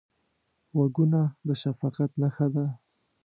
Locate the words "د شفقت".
1.47-2.11